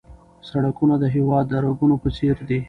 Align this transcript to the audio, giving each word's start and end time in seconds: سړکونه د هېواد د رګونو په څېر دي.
سړکونه 0.49 0.95
د 0.99 1.05
هېواد 1.15 1.45
د 1.49 1.53
رګونو 1.65 1.95
په 2.03 2.09
څېر 2.17 2.37
دي. 2.49 2.59